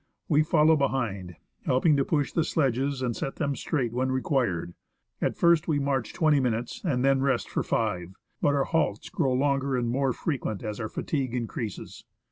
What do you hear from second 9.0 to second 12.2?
grow longer and more frequent as our fatigue in creases.